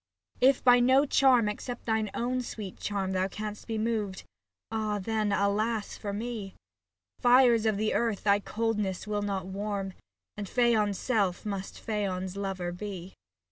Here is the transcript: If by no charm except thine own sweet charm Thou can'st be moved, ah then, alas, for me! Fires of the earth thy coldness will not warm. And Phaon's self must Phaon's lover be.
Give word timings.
If 0.39 0.63
by 0.63 0.79
no 0.79 1.05
charm 1.05 1.47
except 1.47 1.85
thine 1.85 2.09
own 2.15 2.41
sweet 2.41 2.79
charm 2.79 3.11
Thou 3.11 3.27
can'st 3.27 3.67
be 3.67 3.77
moved, 3.77 4.23
ah 4.71 4.97
then, 4.97 5.31
alas, 5.31 5.95
for 5.95 6.11
me! 6.11 6.55
Fires 7.19 7.67
of 7.67 7.77
the 7.77 7.93
earth 7.93 8.23
thy 8.23 8.39
coldness 8.39 9.05
will 9.05 9.21
not 9.21 9.45
warm. 9.45 9.93
And 10.37 10.49
Phaon's 10.49 10.97
self 10.97 11.45
must 11.45 11.77
Phaon's 11.79 12.35
lover 12.35 12.71
be. 12.71 13.13